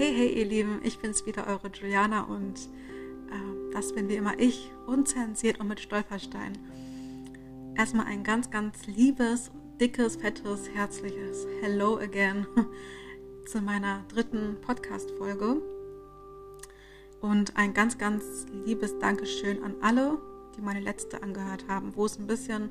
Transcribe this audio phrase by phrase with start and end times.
[0.00, 4.38] Hey, hey, ihr Lieben, ich bin's wieder, eure Juliana und äh, das bin wie immer
[4.38, 6.56] ich, unzensiert und mit Stolperstein.
[7.76, 12.46] Erstmal ein ganz, ganz liebes, dickes, fettes, herzliches Hello again
[13.46, 15.60] zu meiner dritten Podcast-Folge.
[17.20, 20.16] Und ein ganz, ganz liebes Dankeschön an alle,
[20.56, 22.70] die meine letzte angehört haben, wo es ein bisschen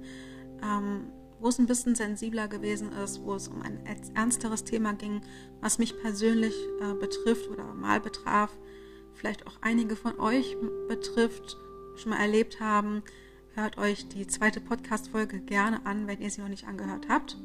[0.64, 3.80] ähm, wo es ein bisschen sensibler gewesen ist, wo es um ein
[4.14, 5.22] ernsteres Thema ging,
[5.62, 8.52] was mich persönlich äh, betrifft oder mal betraf,
[9.14, 11.58] vielleicht auch einige von euch betrifft,
[11.96, 13.04] schon mal erlebt haben.
[13.56, 17.38] Hört euch die zweite Podcast-Folge gerne an, wenn ihr sie noch nicht angehört habt.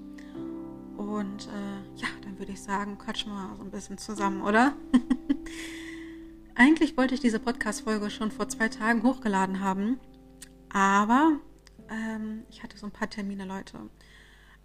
[0.96, 4.74] Und äh, ja, dann würde ich sagen, quatschen wir mal so ein bisschen zusammen, oder?
[6.54, 9.98] Eigentlich wollte ich diese Podcast-Folge schon vor zwei Tagen hochgeladen haben,
[10.72, 11.40] aber
[11.90, 13.78] ähm, ich hatte so ein paar Termine, Leute.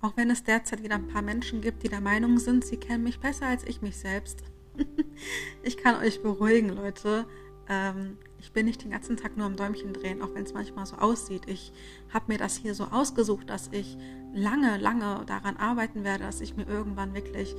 [0.02, 3.04] Auch wenn es derzeit wieder ein paar Menschen gibt, die der Meinung sind, sie kennen
[3.04, 4.44] mich besser als ich mich selbst.
[5.64, 7.26] ich kann euch beruhigen, Leute.
[7.68, 10.86] Ähm, ich bin nicht den ganzen Tag nur am Däumchen drehen, auch wenn es manchmal
[10.86, 11.44] so aussieht.
[11.48, 11.74] Ich
[12.14, 13.98] habe mir das hier so ausgesucht, dass ich
[14.34, 17.56] lange, lange daran arbeiten werde, dass ich mir irgendwann wirklich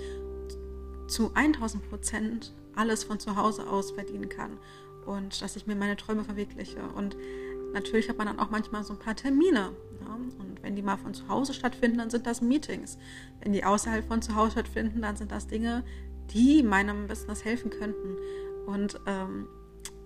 [1.09, 4.59] zu 1000 Prozent alles von zu Hause aus verdienen kann
[5.05, 6.83] und dass ich mir meine Träume verwirkliche.
[6.95, 7.17] Und
[7.73, 9.73] natürlich hat man dann auch manchmal so ein paar Termine.
[10.01, 10.15] Ja?
[10.39, 12.99] Und wenn die mal von zu Hause stattfinden, dann sind das Meetings.
[13.41, 15.85] Wenn die außerhalb von zu Hause stattfinden, dann sind das Dinge,
[16.33, 18.17] die meinem Business helfen könnten.
[18.67, 19.47] Und ähm,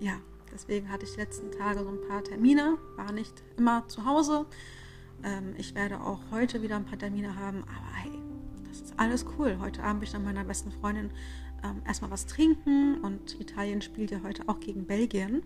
[0.01, 0.15] ja,
[0.53, 4.47] deswegen hatte ich die letzten Tage so ein paar Termine, war nicht immer zu Hause.
[5.23, 8.19] Ähm, ich werde auch heute wieder ein paar Termine haben, aber hey,
[8.69, 9.59] das ist alles cool.
[9.61, 11.11] Heute Abend bin ich dann meiner besten Freundin
[11.63, 15.43] ähm, erstmal was trinken und Italien spielt ja heute auch gegen Belgien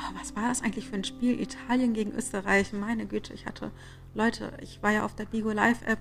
[0.00, 1.40] oh, was war das eigentlich für ein Spiel?
[1.40, 2.72] Italien gegen Österreich.
[2.72, 3.70] Meine Güte, ich hatte,
[4.14, 5.98] Leute, ich war ja auf der Bigo Live App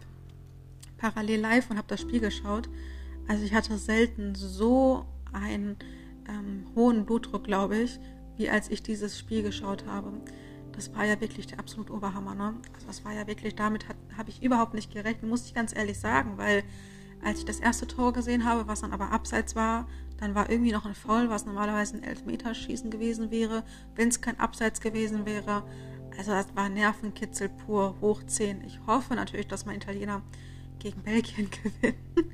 [0.97, 2.69] parallel live und habe das Spiel geschaut.
[3.27, 5.77] Also ich hatte selten so einen
[6.27, 7.99] ähm, hohen Blutdruck, glaube ich,
[8.37, 10.11] wie als ich dieses Spiel geschaut habe.
[10.73, 12.55] Das war ja wirklich der absolute Oberhammer, ne?
[12.73, 13.85] Also das war ja wirklich, damit
[14.17, 16.63] habe ich überhaupt nicht gerechnet, muss ich ganz ehrlich sagen, weil
[17.23, 19.87] als ich das erste Tor gesehen habe, was dann aber abseits war,
[20.19, 23.63] dann war irgendwie noch ein Foul, was normalerweise ein Elfmeterschießen gewesen wäre,
[23.95, 25.63] wenn es kein Abseits gewesen wäre.
[26.17, 28.63] Also das war Nervenkitzel pur, hoch 10.
[28.65, 30.21] Ich hoffe natürlich, dass mein Italiener
[30.79, 32.33] gegen Belgien gewinnen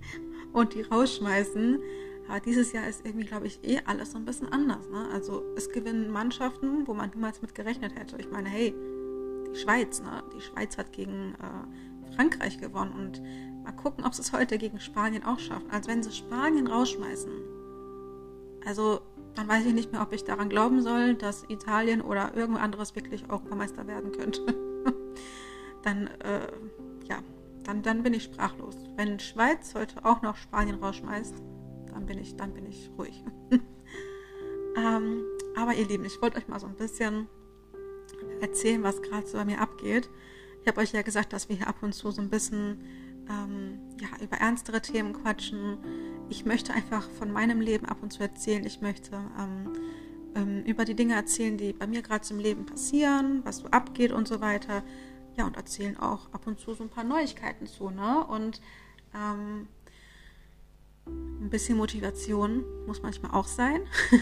[0.54, 1.80] und die rausschmeißen.
[2.28, 4.90] Aber dieses Jahr ist irgendwie, glaube ich, eh alles so ein bisschen anders.
[4.90, 5.08] Ne?
[5.14, 8.18] Also es gewinnen Mannschaften, wo man niemals mit gerechnet hätte.
[8.18, 8.74] Ich meine, hey,
[9.52, 10.24] die Schweiz, ne?
[10.36, 13.22] Die Schweiz hat gegen äh, Frankreich gewonnen und
[13.66, 15.72] Mal gucken, ob sie es heute gegen Spanien auch schaffen.
[15.72, 17.32] Als wenn sie Spanien rausschmeißen.
[18.66, 19.02] Also,
[19.36, 22.96] dann weiß ich nicht mehr, ob ich daran glauben soll, dass Italien oder irgendwo anderes
[22.96, 24.42] wirklich Europameister werden könnte.
[25.84, 26.48] dann, äh,
[27.08, 27.20] ja,
[27.64, 28.76] dann, dann bin ich sprachlos.
[28.96, 31.36] Wenn Schweiz heute auch noch Spanien rausschmeißt,
[31.94, 33.24] dann bin ich, dann bin ich ruhig.
[34.78, 35.24] ähm,
[35.56, 37.28] aber ihr Lieben, ich wollte euch mal so ein bisschen
[38.42, 40.10] erzählen, was gerade so bei mir abgeht.
[40.62, 42.84] Ich habe euch ja gesagt, dass wir hier ab und zu so ein bisschen
[43.30, 45.78] ähm, ja, über ernstere Themen quatschen.
[46.30, 48.66] Ich möchte einfach von meinem Leben ab und zu erzählen.
[48.66, 49.74] Ich möchte ähm,
[50.36, 54.12] ähm, über die Dinge erzählen, die bei mir gerade im Leben passieren, was so abgeht
[54.12, 54.84] und so weiter.
[55.38, 57.90] Ja, und erzählen auch ab und zu so ein paar Neuigkeiten zu.
[57.90, 58.26] Ne?
[58.26, 58.62] Und
[59.14, 59.68] ähm,
[61.08, 63.82] ein bisschen Motivation muss manchmal auch sein.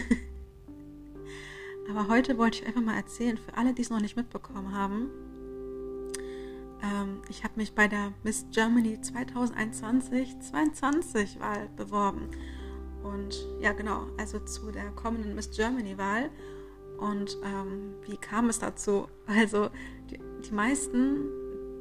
[1.90, 5.10] Aber heute wollte ich einfach mal erzählen, für alle, die es noch nicht mitbekommen haben,
[6.84, 12.28] ähm, ich habe mich bei der Miss Germany 2021 22 Wahl beworben.
[13.02, 16.30] Und ja, genau, also zu der kommenden Miss Germany Wahl.
[16.98, 19.08] Und ähm, wie kam es dazu?
[19.26, 19.70] Also
[20.10, 21.24] die, die meisten,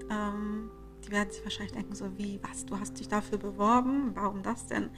[0.10, 0.72] ähm,
[1.06, 4.12] die werden sich wahrscheinlich denken, so wie, was, du hast dich dafür beworben?
[4.16, 4.90] Warum das denn?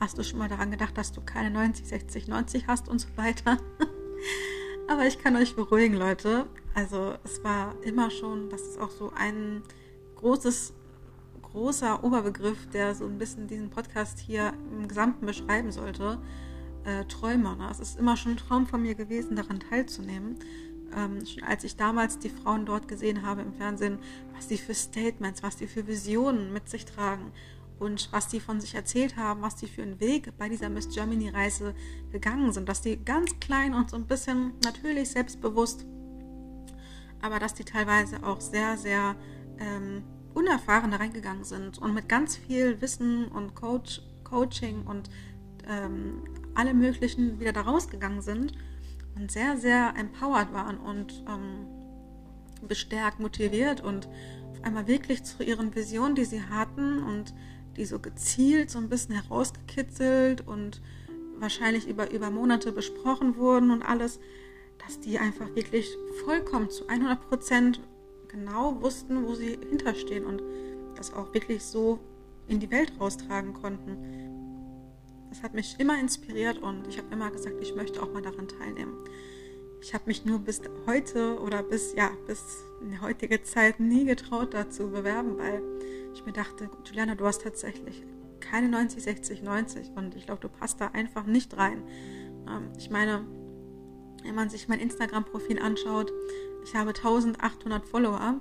[0.00, 3.08] Hast du schon mal daran gedacht, dass du keine 90, 60, 90 hast und so
[3.16, 3.58] weiter?
[4.88, 6.46] Aber ich kann euch beruhigen, Leute.
[6.74, 9.62] Also es war immer schon, das ist auch so ein
[10.16, 10.72] großes,
[11.42, 16.18] großer Oberbegriff, der so ein bisschen diesen Podcast hier im Gesamten beschreiben sollte.
[16.84, 17.56] Äh, Träumer.
[17.56, 17.68] Ne?
[17.70, 20.36] Es ist immer schon ein Traum von mir gewesen, daran teilzunehmen.
[20.94, 23.98] Ähm, schon als ich damals die Frauen dort gesehen habe im Fernsehen,
[24.34, 27.32] was sie für Statements, was sie für Visionen mit sich tragen
[27.82, 30.88] und was die von sich erzählt haben, was die für einen Weg bei dieser Miss
[30.88, 31.74] Germany Reise
[32.10, 35.84] gegangen sind, dass die ganz klein und so ein bisschen natürlich selbstbewusst
[37.22, 39.16] aber dass die teilweise auch sehr, sehr
[39.58, 40.02] ähm,
[40.34, 45.08] unerfahren da reingegangen sind und mit ganz viel Wissen und Coach, Coaching und
[45.68, 46.24] ähm,
[46.54, 48.52] alle möglichen wieder da rausgegangen sind
[49.14, 51.66] und sehr, sehr empowered waren und ähm,
[52.66, 54.08] bestärkt, motiviert und
[54.50, 57.32] auf einmal wirklich zu ihren Visionen, die sie hatten und
[57.76, 60.80] die so gezielt so ein bisschen herausgekitzelt und
[61.38, 64.20] wahrscheinlich über, über Monate besprochen wurden und alles,
[64.78, 67.80] dass die einfach wirklich vollkommen zu 100 Prozent
[68.28, 70.42] genau wussten, wo sie hinterstehen und
[70.96, 71.98] das auch wirklich so
[72.48, 73.96] in die Welt raustragen konnten.
[75.28, 78.48] Das hat mich immer inspiriert und ich habe immer gesagt, ich möchte auch mal daran
[78.48, 78.94] teilnehmen.
[79.82, 84.04] Ich habe mich nur bis heute oder bis ja bis in die heutige Zeit nie
[84.04, 85.60] getraut dazu bewerben, weil
[86.14, 88.04] ich mir dachte, Juliana, du hast tatsächlich
[88.38, 91.82] keine 90, 60, 90 und ich glaube, du passt da einfach nicht rein.
[92.48, 93.26] Ähm, ich meine,
[94.22, 96.12] wenn man sich mein Instagram-Profil anschaut,
[96.64, 98.40] ich habe 1800 Follower.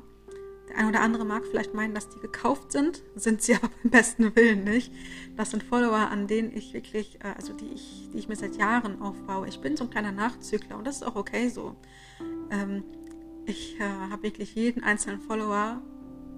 [0.71, 3.91] Der eine oder andere mag vielleicht meinen, dass die gekauft sind, sind sie aber beim
[3.91, 4.93] besten Willen nicht.
[5.35, 8.55] Das sind Follower, an denen ich wirklich, äh, also die ich, die ich mir seit
[8.55, 9.49] Jahren aufbaue.
[9.49, 11.75] Ich bin so ein kleiner Nachzügler und das ist auch okay so.
[12.51, 12.83] Ähm,
[13.45, 15.81] ich äh, habe wirklich jeden einzelnen Follower,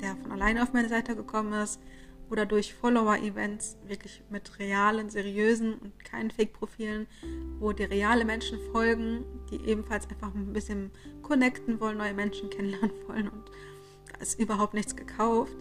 [0.02, 1.80] der von alleine auf meine Seite gekommen ist,
[2.32, 7.06] oder durch Follower-Events wirklich mit realen, seriösen und keinen Fake-Profilen,
[7.60, 10.90] wo die reale Menschen folgen, die ebenfalls einfach ein bisschen
[11.22, 13.52] connecten wollen, neue Menschen kennenlernen wollen und
[14.20, 15.56] ist überhaupt nichts gekauft.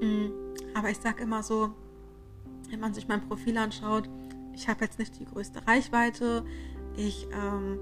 [0.00, 0.30] Mm,
[0.74, 1.70] aber ich sage immer so,
[2.70, 4.08] wenn man sich mein Profil anschaut,
[4.54, 6.44] ich habe jetzt nicht die größte Reichweite,
[6.96, 7.78] ich, ähm,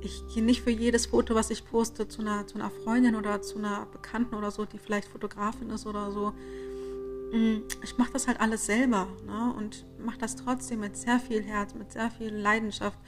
[0.00, 3.42] ich gehe nicht für jedes Foto, was ich poste, zu einer, zu einer Freundin oder
[3.42, 6.32] zu einer Bekannten oder so, die vielleicht Fotografin ist oder so.
[7.32, 9.54] Mm, ich mache das halt alles selber ne?
[9.56, 12.98] und mache das trotzdem mit sehr viel Herz, mit sehr viel Leidenschaft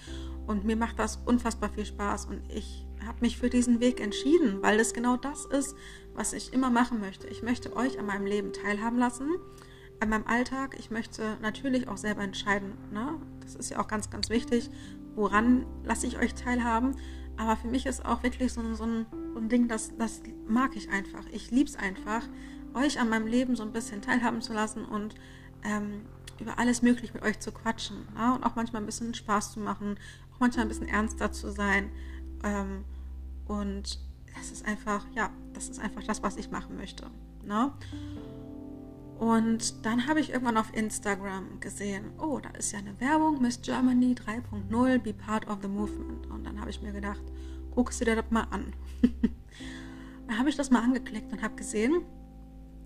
[0.47, 4.63] und mir macht das unfassbar viel Spaß und ich habe mich für diesen Weg entschieden,
[4.63, 5.77] weil es genau das ist,
[6.15, 7.29] was ich immer machen möchte.
[7.29, 9.31] Ich möchte euch an meinem Leben teilhaben lassen,
[10.01, 10.77] an meinem Alltag.
[10.79, 12.73] Ich möchte natürlich auch selber entscheiden.
[12.93, 13.21] Ne?
[13.41, 14.71] Das ist ja auch ganz, ganz wichtig.
[15.15, 16.97] Woran lasse ich euch teilhaben?
[17.37, 20.75] Aber für mich ist auch wirklich so, so, ein, so ein Ding, das, das mag
[20.77, 21.25] ich einfach.
[21.33, 22.23] Ich liebe es einfach,
[22.75, 25.15] euch an meinem Leben so ein bisschen teilhaben zu lassen und
[25.65, 26.03] ähm,
[26.41, 28.09] über alles möglich mit euch zu quatschen.
[28.17, 28.35] Ja?
[28.35, 29.97] Und auch manchmal ein bisschen Spaß zu machen,
[30.35, 31.91] auch manchmal ein bisschen ernster zu sein.
[32.45, 32.85] Ähm,
[33.47, 33.99] und
[34.37, 37.07] das ist einfach, ja, das ist einfach das, was ich machen möchte.
[37.45, 37.73] Ne?
[39.19, 43.61] Und dann habe ich irgendwann auf Instagram gesehen, oh, da ist ja eine Werbung, Miss
[43.61, 46.29] Germany 3.0, be part of the movement.
[46.29, 47.23] Und dann habe ich mir gedacht,
[47.75, 48.73] guckst du dir das mal an.
[50.29, 52.03] dann habe ich das mal angeklickt und habe gesehen,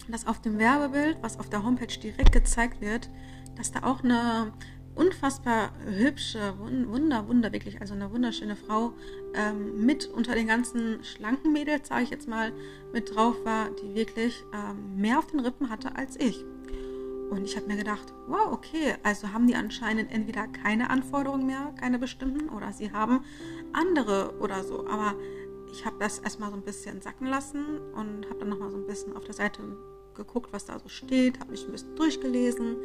[0.09, 3.11] dass auf dem Werbebild, was auf der Homepage direkt gezeigt wird,
[3.57, 4.53] dass da auch eine
[4.95, 8.93] unfassbar hübsche, wunder, wunder, wirklich, also eine wunderschöne Frau
[9.35, 12.53] ähm, mit unter den ganzen schlanken Mädels, sage ich jetzt mal,
[12.93, 16.45] mit drauf war, die wirklich ähm, mehr auf den Rippen hatte als ich.
[17.31, 21.73] Und ich habe mir gedacht, wow, okay, also haben die anscheinend entweder keine Anforderungen mehr,
[21.81, 23.25] keine bestimmten, oder sie haben
[23.73, 24.87] andere oder so.
[24.87, 25.15] Aber
[25.73, 28.87] ich habe das erstmal so ein bisschen sacken lassen und habe dann nochmal so ein
[28.87, 29.63] bisschen auf der Seite
[30.15, 32.77] geguckt, was da so steht, habe mich ein bisschen durchgelesen.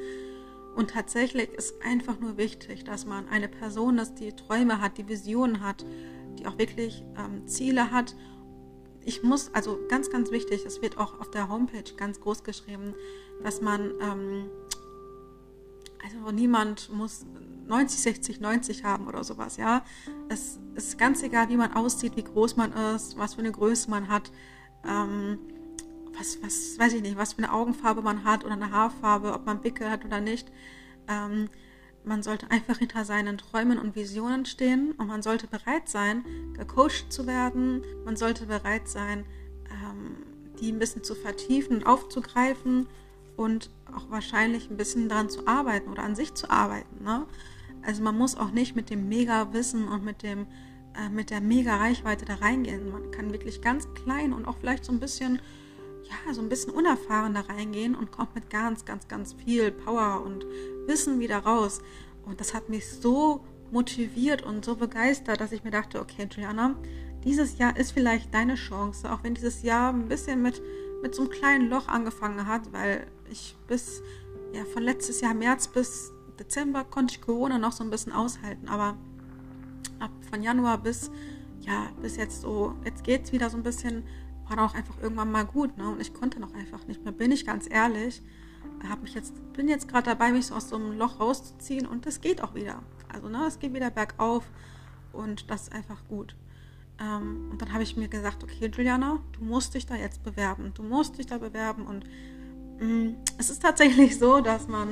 [0.77, 5.09] Und tatsächlich ist einfach nur wichtig, dass man eine Person ist, die Träume hat, die
[5.09, 5.83] Visionen hat,
[6.37, 8.15] die auch wirklich ähm, Ziele hat.
[9.03, 12.93] Ich muss, also ganz, ganz wichtig, es wird auch auf der Homepage ganz groß geschrieben,
[13.43, 14.51] dass man, ähm,
[16.03, 17.25] also niemand muss
[17.65, 19.83] 90, 60, 90 haben oder sowas, ja.
[20.29, 23.89] Es ist ganz egal, wie man aussieht, wie groß man ist, was für eine Größe
[23.89, 24.31] man hat.
[24.87, 25.39] Ähm,
[26.17, 29.45] was, was, weiß ich nicht, was für eine Augenfarbe man hat oder eine Haarfarbe, ob
[29.45, 30.51] man Bicke hat oder nicht.
[31.07, 31.49] Ähm,
[32.03, 37.11] man sollte einfach hinter seinen Träumen und Visionen stehen und man sollte bereit sein, gecoacht
[37.11, 37.83] zu werden.
[38.05, 39.25] Man sollte bereit sein,
[39.69, 40.15] ähm,
[40.59, 42.87] die ein bisschen zu vertiefen und aufzugreifen
[43.35, 47.03] und auch wahrscheinlich ein bisschen daran zu arbeiten oder an sich zu arbeiten.
[47.03, 47.25] Ne?
[47.85, 50.47] Also man muss auch nicht mit dem Mega-Wissen und mit dem
[50.97, 52.91] äh, mit der Mega-Reichweite da reingehen.
[52.91, 55.39] Man kann wirklich ganz klein und auch vielleicht so ein bisschen
[56.09, 60.23] ja, so ein bisschen unerfahren da reingehen und kommt mit ganz, ganz, ganz viel Power
[60.25, 60.45] und
[60.85, 61.81] Wissen wieder raus.
[62.25, 66.75] Und das hat mich so motiviert und so begeistert, dass ich mir dachte, okay, Juliana,
[67.23, 70.61] dieses Jahr ist vielleicht deine Chance, auch wenn dieses Jahr ein bisschen mit,
[71.01, 74.01] mit so einem kleinen Loch angefangen hat, weil ich bis,
[74.53, 78.67] ja, von letztes Jahr März bis Dezember konnte ich Corona noch so ein bisschen aushalten,
[78.67, 78.95] aber
[79.99, 81.11] ab von Januar bis,
[81.61, 84.03] ja, bis jetzt so, jetzt geht es wieder so ein bisschen
[84.49, 85.89] war auch einfach irgendwann mal gut, ne?
[85.89, 88.21] Und ich konnte noch einfach nicht mehr, bin ich ganz ehrlich.
[88.87, 92.05] Hab mich jetzt, bin jetzt gerade dabei, mich so aus so einem Loch rauszuziehen und
[92.05, 92.83] das geht auch wieder.
[93.11, 94.43] Also, ne, es geht wieder bergauf
[95.13, 96.35] und das ist einfach gut.
[96.99, 100.71] Ähm, und dann habe ich mir gesagt, okay, Juliana, du musst dich da jetzt bewerben.
[100.73, 102.05] Du musst dich da bewerben und
[102.79, 104.89] mh, mm, es ist tatsächlich so, dass man,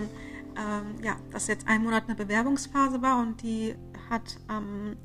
[0.55, 3.75] ähm, ja, dass jetzt ein Monat eine Bewerbungsphase war und die
[4.09, 4.95] hat am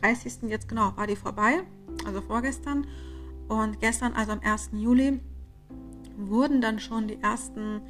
[0.00, 0.48] 30.
[0.48, 1.62] jetzt genau, war die vorbei,
[2.06, 2.86] also vorgestern.
[3.50, 4.70] Und gestern, also am 1.
[4.74, 5.18] Juli,
[6.16, 7.80] wurden dann schon die ersten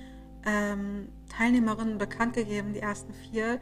[0.47, 3.61] ähm, Teilnehmerinnen bekannt gegeben, die ersten vier,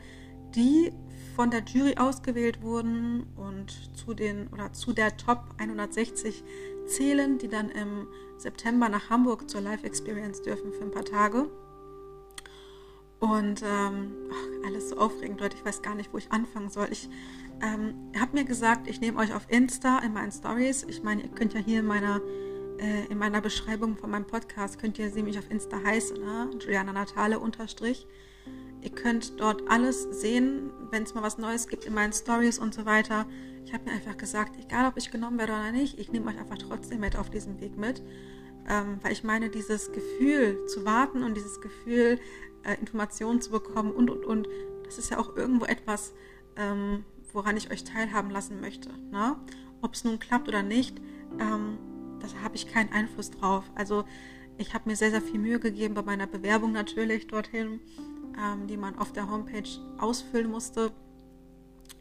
[0.54, 0.92] die
[1.34, 6.44] von der Jury ausgewählt wurden und zu den oder zu der Top 160
[6.86, 11.50] zählen, die dann im September nach Hamburg zur Live Experience dürfen für ein paar Tage.
[13.18, 15.56] Und ähm, ach, alles so aufregend, Leute.
[15.56, 16.86] Ich weiß gar nicht, wo ich anfangen soll.
[16.92, 17.10] Ich
[17.62, 20.84] ähm, habe mir gesagt, ich nehme euch auf Insta in meinen Stories.
[20.88, 22.20] Ich meine, ihr könnt ja hier in meiner,
[22.78, 26.50] äh, in meiner Beschreibung von meinem Podcast, könnt ihr sie mich auf Insta heißen, ne?
[26.60, 28.06] Juliana Natale unterstrich.
[28.80, 32.74] Ihr könnt dort alles sehen, wenn es mal was Neues gibt in meinen Stories und
[32.74, 33.26] so weiter.
[33.64, 36.38] Ich habe mir einfach gesagt, egal ob ich genommen werde oder nicht, ich nehme euch
[36.38, 38.02] einfach trotzdem mit auf diesem Weg mit.
[38.68, 42.20] Ähm, weil ich meine, dieses Gefühl zu warten und dieses Gefühl,
[42.62, 44.48] äh, Informationen zu bekommen und, und, und,
[44.84, 46.14] das ist ja auch irgendwo etwas,
[46.56, 48.90] ähm, woran ich euch teilhaben lassen möchte.
[49.10, 49.36] Ne?
[49.82, 51.00] Ob es nun klappt oder nicht,
[51.38, 51.78] ähm,
[52.20, 53.64] da habe ich keinen Einfluss drauf.
[53.74, 54.04] Also
[54.56, 57.80] ich habe mir sehr, sehr viel Mühe gegeben bei meiner Bewerbung natürlich dorthin,
[58.38, 59.68] ähm, die man auf der Homepage
[59.98, 60.92] ausfüllen musste.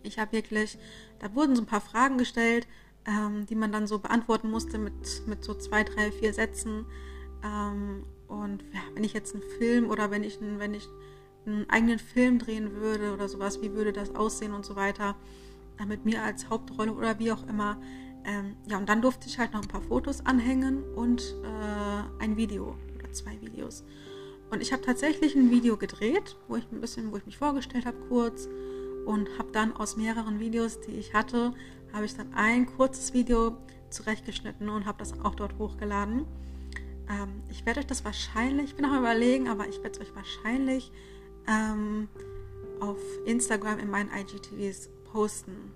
[0.04, 0.78] Ich habe wirklich,
[1.20, 2.68] da wurden so ein paar Fragen gestellt,
[3.06, 6.86] ähm, die man dann so beantworten musste mit, mit so zwei, drei, vier Sätzen.
[7.44, 10.88] Ähm, und ja, wenn ich jetzt einen Film oder wenn ich, wenn ich
[11.48, 15.16] einen eigenen Film drehen würde oder sowas, wie würde das aussehen und so weiter,
[15.80, 17.80] äh, mit mir als Hauptrolle oder wie auch immer.
[18.26, 22.36] Ähm, ja, und dann durfte ich halt noch ein paar Fotos anhängen und äh, ein
[22.36, 23.84] Video oder zwei Videos.
[24.50, 27.86] Und ich habe tatsächlich ein Video gedreht, wo ich ein bisschen, wo ich mich vorgestellt
[27.86, 28.48] habe kurz
[29.06, 31.54] und habe dann aus mehreren Videos, die ich hatte,
[31.94, 33.58] habe ich dann ein kurzes Video
[33.90, 36.26] zurechtgeschnitten und habe das auch dort hochgeladen.
[37.10, 40.16] Ähm, ich werde euch das wahrscheinlich, ich bin noch überlegen, aber ich werde es euch
[40.16, 40.92] wahrscheinlich
[41.48, 42.08] ähm,
[42.80, 45.72] auf Instagram in meinen IGTVs posten.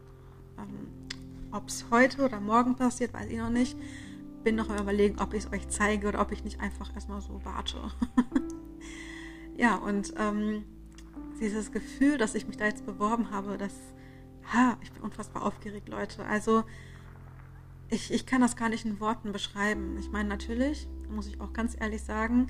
[0.57, 0.87] Ähm,
[1.51, 3.77] ob es heute oder morgen passiert, weiß ich noch nicht.
[4.43, 7.21] Bin noch am überlegen, ob ich es euch zeige oder ob ich nicht einfach erstmal
[7.21, 7.77] so warte.
[9.57, 10.63] ja, und ähm,
[11.39, 13.73] dieses Gefühl, dass ich mich da jetzt beworben habe, das,
[14.53, 16.25] ha, ich bin unfassbar aufgeregt, Leute.
[16.25, 16.63] Also,
[17.89, 19.97] ich, ich kann das gar nicht in Worten beschreiben.
[19.99, 22.47] Ich meine, natürlich, muss ich auch ganz ehrlich sagen,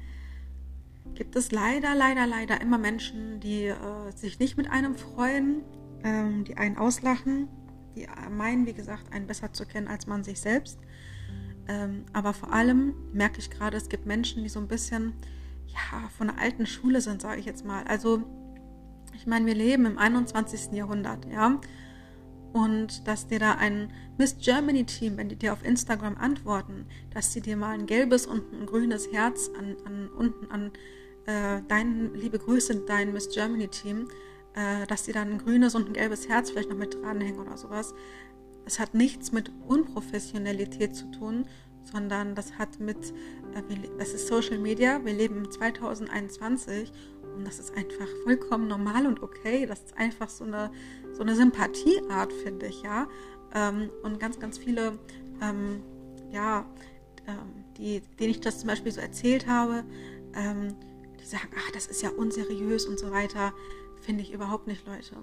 [1.16, 3.76] gibt es leider, leider, leider immer Menschen, die äh,
[4.16, 5.64] sich nicht mit einem freuen,
[6.04, 7.48] ähm, die einen auslachen,
[7.96, 10.80] die meinen, wie gesagt, einen besser zu kennen als man sich selbst.
[11.68, 15.14] Ähm, aber vor allem merke ich gerade, es gibt Menschen, die so ein bisschen
[15.68, 17.84] ja, von der alten Schule sind, sage ich jetzt mal.
[17.86, 18.24] Also,
[19.16, 20.74] ich meine, wir leben im 21.
[20.74, 21.60] Jahrhundert, ja.
[22.54, 27.32] Und dass dir da ein Miss Germany Team, wenn die dir auf Instagram antworten, dass
[27.32, 30.72] sie dir mal ein gelbes und ein grünes Herz an, an unten an
[31.26, 34.08] äh, dein liebe Grüße, dein Miss Germany Team,
[34.54, 37.58] äh, dass die dann ein grünes und ein gelbes Herz vielleicht noch mit dranhängen oder
[37.58, 37.94] sowas.
[38.66, 41.46] Es hat nichts mit Unprofessionalität zu tun,
[41.84, 43.14] sondern das hat mit,
[43.54, 43.62] äh,
[43.98, 46.92] das ist Social Media, wir leben 2021
[47.36, 49.66] und das ist einfach vollkommen normal und okay.
[49.66, 50.72] Das ist einfach so eine,
[51.14, 53.08] so eine Sympathieart, finde ich, ja.
[53.54, 54.98] Ähm, und ganz, ganz viele,
[55.42, 55.82] ähm,
[56.32, 56.66] ja,
[57.28, 59.84] ähm, die, denen ich das zum Beispiel so erzählt habe,
[60.36, 60.76] ähm,
[61.22, 63.54] die sagen, ach, das ist ja unseriös und so weiter,
[64.02, 65.16] finde ich überhaupt nicht, Leute.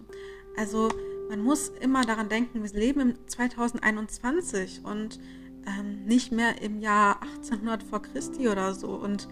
[0.56, 0.88] Also
[1.28, 5.20] man muss immer daran denken, wir leben im 2021 und
[5.66, 8.88] ähm, nicht mehr im Jahr 1800 vor Christi oder so.
[8.88, 9.28] Und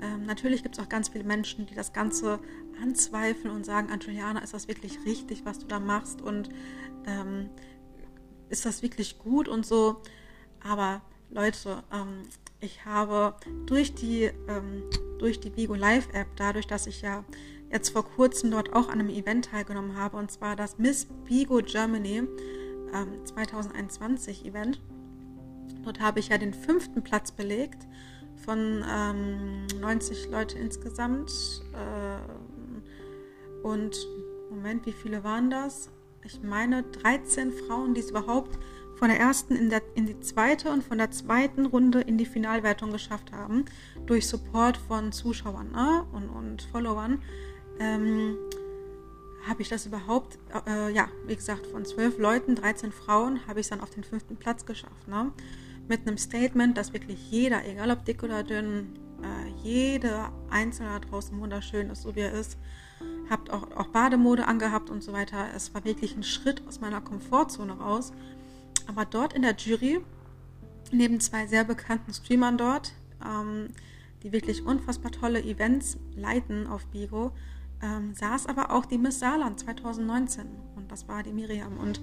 [0.00, 2.40] ähm, natürlich gibt es auch ganz viele Menschen, die das Ganze
[2.82, 6.20] anzweifeln und sagen, Anjuliana, ist das wirklich richtig, was du da machst?
[6.20, 6.50] Und
[7.06, 7.48] ähm,
[8.48, 10.02] ist das wirklich gut und so?
[10.62, 12.24] Aber Leute, ähm,
[12.62, 13.34] ich habe
[13.66, 14.84] durch die, ähm,
[15.18, 17.24] durch die Vigo Live App, dadurch, dass ich ja
[17.70, 21.60] jetzt vor kurzem dort auch an einem Event teilgenommen habe, und zwar das Miss Vigo
[21.62, 22.22] Germany
[22.94, 24.80] ähm, 2021 Event.
[25.84, 27.86] Dort habe ich ja den fünften Platz belegt
[28.44, 31.32] von ähm, 90 Leute insgesamt.
[31.72, 33.96] Äh, und
[34.50, 35.90] Moment, wie viele waren das?
[36.24, 38.58] Ich meine 13 Frauen, die es überhaupt
[39.02, 42.24] von der ersten in, der, in die zweite und von der zweiten Runde in die
[42.24, 43.64] Finalwertung geschafft haben,
[44.06, 46.06] durch Support von Zuschauern ne?
[46.12, 47.20] und, und Followern,
[47.80, 48.36] ähm,
[49.48, 53.66] habe ich das überhaupt, äh, ja, wie gesagt, von zwölf Leuten, 13 Frauen, habe ich
[53.66, 55.08] es dann auf den fünften Platz geschafft.
[55.08, 55.32] Ne?
[55.88, 61.40] Mit einem Statement, dass wirklich jeder, egal ob dick oder dünn, äh, jede Einzelne draußen
[61.40, 62.56] wunderschön ist, so wie er ist.
[63.28, 65.48] Habt auch, auch Bademode angehabt und so weiter.
[65.56, 68.12] Es war wirklich ein Schritt aus meiner Komfortzone raus
[68.88, 70.00] aber dort in der Jury,
[70.90, 72.92] neben zwei sehr bekannten Streamern dort,
[73.24, 73.68] ähm,
[74.22, 77.32] die wirklich unfassbar tolle Events leiten auf Bigo,
[77.82, 80.46] ähm, saß aber auch die Miss Saarland 2019
[80.76, 81.78] und das war die Miriam.
[81.78, 82.00] Und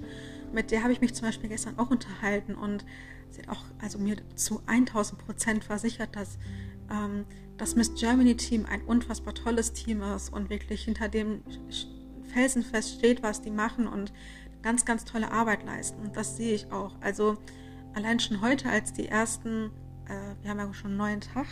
[0.52, 2.54] mit der habe ich mich zum Beispiel gestern auch unterhalten.
[2.54, 2.84] Und
[3.30, 6.38] sie hat auch also mir zu 1000 Prozent versichert, dass
[6.90, 7.24] ähm,
[7.56, 11.42] das Miss Germany Team ein unfassbar tolles Team ist und wirklich hinter dem
[12.32, 13.86] felsenfest steht, was die machen.
[13.86, 14.12] Und
[14.62, 16.02] ganz, ganz tolle Arbeit leisten.
[16.02, 16.94] Und das sehe ich auch.
[17.00, 17.36] Also
[17.94, 19.70] allein schon heute, als die ersten,
[20.06, 21.46] äh, wir haben ja schon einen neuen Tag,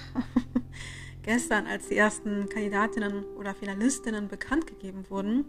[1.23, 5.45] gestern, als die ersten Kandidatinnen oder Finalistinnen bekannt gegeben wurden,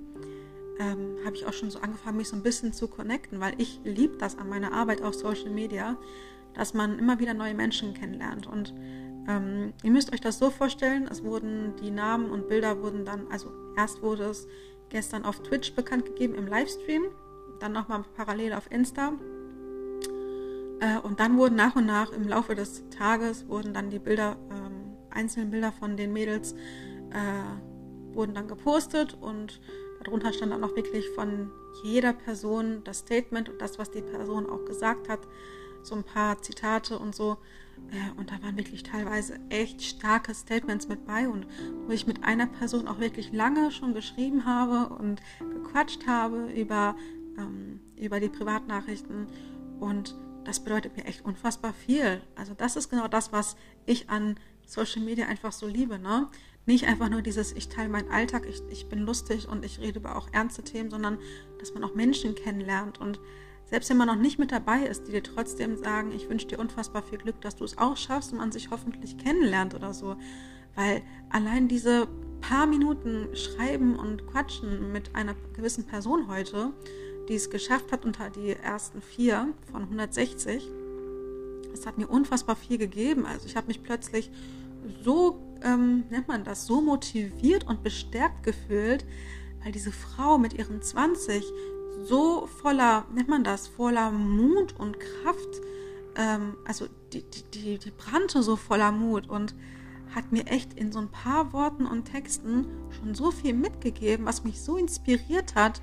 [0.80, 3.82] ähm, habe ich auch schon so angefangen, mich so ein bisschen zu connecten, weil ich
[3.84, 5.98] liebe das an meiner Arbeit auf Social Media,
[6.54, 8.48] dass man immer wieder neue Menschen kennenlernt.
[8.48, 8.74] Und
[9.28, 13.28] ähm, ihr müsst euch das so vorstellen, es wurden die Namen und Bilder wurden dann,
[13.30, 14.48] also erst wurde es
[14.90, 17.04] gestern auf Twitch bekannt gegeben im Livestream,
[17.60, 19.14] dann nochmal parallel auf Insta.
[20.80, 24.38] Äh, und dann wurden nach und nach im Laufe des Tages wurden dann die Bilder,
[24.50, 26.54] ähm, einzelnen Bilder von den Mädels
[27.12, 29.62] äh, wurden dann gepostet und
[30.04, 31.52] darunter stand dann auch wirklich von
[31.84, 35.20] jeder Person das Statement und das, was die Person auch gesagt hat,
[35.84, 37.38] so ein paar Zitate und so.
[37.92, 41.48] Äh, und da waren wirklich teilweise echt starke Statements mit bei und
[41.86, 46.96] wo ich mit einer Person auch wirklich lange schon geschrieben habe und gequatscht habe über,
[47.40, 49.28] ähm, über die Privatnachrichten.
[49.80, 52.22] Und das bedeutet mir echt unfassbar viel.
[52.36, 53.56] Also das ist genau das, was
[53.86, 56.00] ich an Social Media einfach so liebe.
[56.00, 56.28] Ne?
[56.66, 60.00] Nicht einfach nur dieses, ich teile meinen Alltag, ich, ich bin lustig und ich rede
[60.00, 61.18] über auch ernste Themen, sondern
[61.60, 63.20] dass man auch Menschen kennenlernt und
[63.70, 66.58] selbst wenn man noch nicht mit dabei ist, die dir trotzdem sagen, ich wünsche dir
[66.60, 70.16] unfassbar viel Glück, dass du es auch schaffst und man sich hoffentlich kennenlernt oder so.
[70.76, 72.08] Weil allein diese
[72.42, 76.74] paar Minuten Schreiben und Quatschen mit einer gewissen Person heute,
[77.30, 80.68] die es geschafft hat unter die ersten vier von 160,
[81.72, 83.26] das hat mir unfassbar viel gegeben.
[83.26, 84.32] Also ich habe mich plötzlich
[85.04, 89.06] so, ähm, nennt man das, so motiviert und bestärkt gefühlt,
[89.64, 91.44] weil diese Frau mit ihren 20
[92.04, 95.62] so voller, nennt man das, voller Mut und Kraft,
[96.16, 99.54] ähm, also die, die, die brannte so voller Mut und
[100.16, 104.44] hat mir echt in so ein paar Worten und Texten schon so viel mitgegeben, was
[104.44, 105.82] mich so inspiriert hat.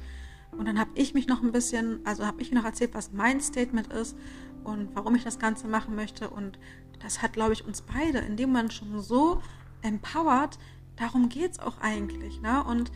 [0.58, 3.40] Und dann habe ich mich noch ein bisschen, also habe ich noch erzählt, was mein
[3.40, 4.16] Statement ist
[4.64, 6.30] und warum ich das Ganze machen möchte.
[6.30, 6.58] Und
[7.00, 9.42] das hat, glaube ich, uns beide, indem man schon so
[9.82, 10.58] empowert,
[10.96, 12.40] darum geht es auch eigentlich.
[12.40, 12.64] Ne?
[12.64, 12.90] Und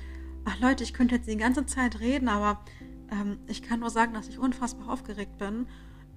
[0.45, 2.61] ach Leute, ich könnte jetzt die ganze Zeit reden, aber
[3.11, 5.67] ähm, ich kann nur sagen, dass ich unfassbar aufgeregt bin.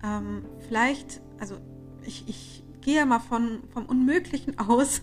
[0.04, 1.58] Ähm, vielleicht, also
[2.06, 5.02] ich, ich gehe mal von, vom Unmöglichen aus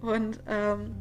[0.00, 0.94] und ähm,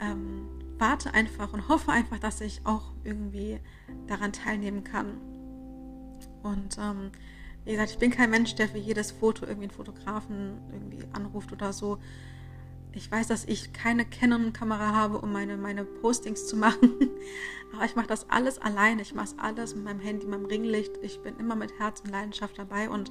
[0.00, 0.46] ähm,
[0.78, 3.60] warte einfach und hoffe einfach, dass ich auch irgendwie
[4.06, 5.18] daran teilnehmen kann.
[6.42, 7.10] Und ähm,
[7.64, 11.52] wie gesagt, ich bin kein Mensch, der für jedes Foto irgendwie einen Fotografen irgendwie anruft
[11.52, 11.98] oder so.
[12.92, 17.10] Ich weiß, dass ich keine Canon-Kamera habe, um meine, meine Postings zu machen.
[17.74, 19.02] Aber ich mache das alles alleine.
[19.02, 20.92] Ich mache alles mit meinem Handy, meinem Ringlicht.
[21.02, 22.88] Ich bin immer mit Herz und Leidenschaft dabei.
[22.90, 23.10] Und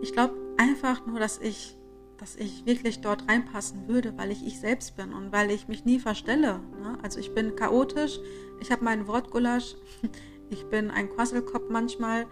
[0.00, 1.76] ich glaube einfach nur, dass ich,
[2.18, 5.84] dass ich wirklich dort reinpassen würde, weil ich ich selbst bin und weil ich mich
[5.84, 6.60] nie verstelle.
[6.80, 6.98] Ne?
[7.02, 8.18] Also ich bin chaotisch.
[8.60, 9.76] Ich habe meinen Wortgulasch.
[10.50, 12.26] Ich bin ein Quasselkopf manchmal.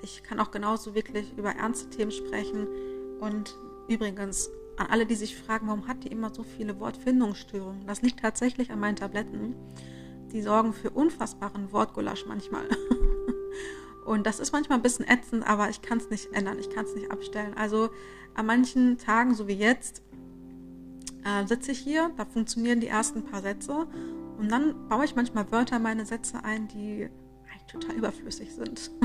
[0.00, 2.68] Ich kann auch genauso wirklich über ernste Themen sprechen.
[3.20, 7.86] Und übrigens, an alle, die sich fragen, warum hat die immer so viele Wortfindungsstörungen?
[7.86, 9.56] Das liegt tatsächlich an meinen Tabletten.
[10.32, 12.68] Die sorgen für unfassbaren Wortgulasch manchmal.
[14.06, 16.84] Und das ist manchmal ein bisschen ätzend, aber ich kann es nicht ändern, ich kann
[16.84, 17.54] es nicht abstellen.
[17.56, 17.90] Also
[18.34, 20.02] an manchen Tagen, so wie jetzt,
[21.24, 23.88] äh, sitze ich hier, da funktionieren die ersten paar Sätze
[24.38, 27.08] und dann baue ich manchmal Wörter in meine Sätze ein, die
[27.50, 28.92] eigentlich total überflüssig sind.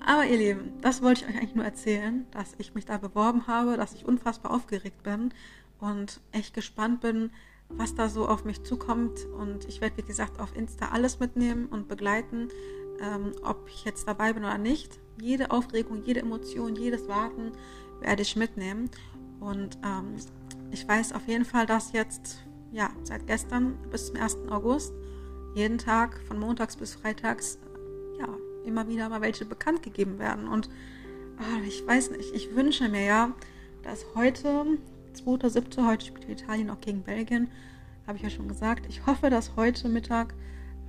[0.00, 3.46] Aber ihr Lieben, das wollte ich euch eigentlich nur erzählen, dass ich mich da beworben
[3.46, 5.32] habe, dass ich unfassbar aufgeregt bin
[5.78, 7.30] und echt gespannt bin,
[7.76, 9.26] was da so auf mich zukommt.
[9.38, 12.48] Und ich werde, wie gesagt, auf Insta alles mitnehmen und begleiten,
[13.00, 14.98] ähm, ob ich jetzt dabei bin oder nicht.
[15.20, 17.52] Jede Aufregung, jede Emotion, jedes Warten
[18.00, 18.90] werde ich mitnehmen.
[19.40, 20.16] Und ähm,
[20.70, 22.38] ich weiß auf jeden Fall, dass jetzt,
[22.72, 24.36] ja, seit gestern bis zum 1.
[24.50, 24.92] August
[25.54, 27.58] jeden Tag von montags bis freitags,
[28.18, 28.28] ja,
[28.64, 30.46] immer wieder mal welche bekannt gegeben werden.
[30.46, 30.68] Und
[31.38, 33.34] ach, ich weiß nicht, ich wünsche mir ja,
[33.82, 34.78] dass heute,
[35.14, 37.48] 2.7., heute spielt Italien auch gegen Belgien,
[38.06, 38.86] habe ich ja schon gesagt.
[38.88, 40.34] Ich hoffe, dass heute Mittag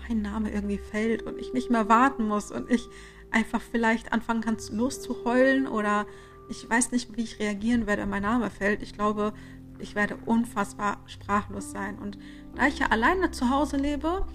[0.07, 2.87] mein Name irgendwie fällt und ich nicht mehr warten muss und ich
[3.31, 6.05] einfach vielleicht anfangen kann loszuheulen oder
[6.49, 8.81] ich weiß nicht, wie ich reagieren werde, wenn mein Name fällt.
[8.81, 9.33] Ich glaube,
[9.79, 11.97] ich werde unfassbar sprachlos sein.
[11.97, 12.17] Und
[12.55, 14.25] da ich ja alleine zu Hause lebe,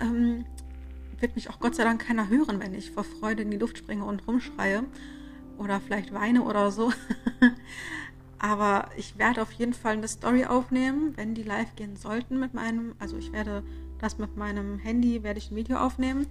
[0.00, 0.44] ähm,
[1.20, 3.78] wird mich auch Gott sei Dank keiner hören, wenn ich vor Freude in die Luft
[3.78, 4.84] springe und rumschreie
[5.58, 6.92] oder vielleicht weine oder so.
[8.38, 12.54] Aber ich werde auf jeden Fall eine Story aufnehmen, wenn die live gehen sollten mit
[12.54, 13.62] meinem, also ich werde
[13.98, 16.26] das mit meinem Handy, werde ich ein Video aufnehmen.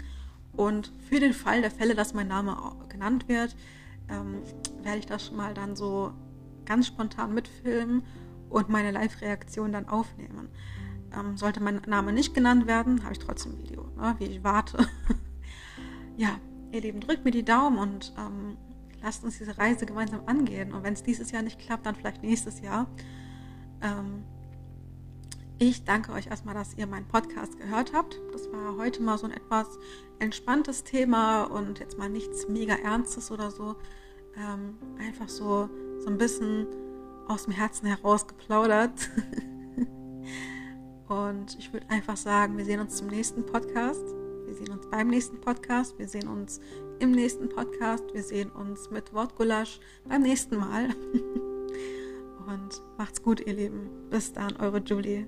[0.53, 2.55] Und für den Fall der Fälle, dass mein Name
[2.89, 3.55] genannt wird,
[4.09, 4.41] ähm,
[4.83, 6.13] werde ich das mal dann so
[6.65, 8.03] ganz spontan mitfilmen
[8.49, 10.49] und meine Live-Reaktion dann aufnehmen.
[11.17, 14.43] ähm, sollte mein Name nicht genannt werden, habe ich trotzdem ein Video, ne, wie ich
[14.43, 14.87] warte.
[16.17, 16.39] ja,
[16.71, 18.57] ihr Lieben, drückt mir die Daumen und ähm,
[19.05, 20.73] lasst uns diese Reise gemeinsam angehen.
[20.73, 22.87] Und wenn es dieses Jahr nicht klappt, dann vielleicht nächstes Jahr.
[23.81, 24.23] Ähm,
[25.59, 28.19] ich danke euch erstmal, dass ihr meinen Podcast gehört habt.
[28.33, 29.67] Das war heute mal so ein etwas
[30.17, 33.75] entspanntes Thema und jetzt mal nichts mega Ernstes oder so.
[34.37, 36.65] Ähm, einfach so, so ein bisschen
[37.27, 39.09] aus dem Herzen heraus geplaudert.
[41.07, 44.03] und ich würde einfach sagen, wir sehen uns zum nächsten Podcast.
[44.45, 45.97] Wir sehen uns beim nächsten Podcast.
[45.99, 46.59] Wir sehen uns
[46.99, 48.03] im nächsten Podcast.
[48.13, 50.89] Wir sehen uns mit Wortgulasch beim nächsten Mal.
[52.47, 53.89] und macht's gut, ihr Lieben.
[54.09, 55.27] Bis dann, eure Julie.